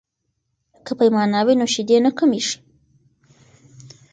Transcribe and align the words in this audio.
که 0.85 0.91
پیمانه 0.99 1.41
وي 1.45 1.53
نو 1.59 1.65
شیدې 1.73 1.97
نه 2.05 2.11
کمیږي. 2.17 2.57